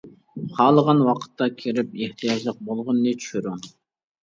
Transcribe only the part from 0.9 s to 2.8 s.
ۋاقىتتا كىرىپ ئېھتىياجلىق